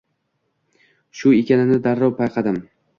Shu 1.21 1.37
ekanini 1.43 1.81
darrov 1.87 2.21
payqadim. 2.23 2.63